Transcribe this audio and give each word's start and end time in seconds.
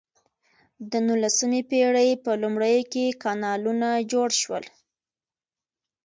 د 0.91 0.93
نولسمې 1.07 1.61
پیړۍ 1.69 2.09
په 2.23 2.31
لومړیو 2.41 2.83
کې 2.91 3.05
کانالونه 3.23 3.89
جوړ 4.11 4.29
شول. 4.41 4.65